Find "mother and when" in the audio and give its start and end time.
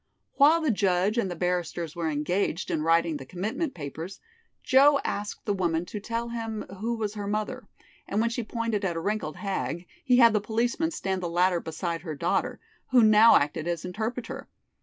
7.27-8.31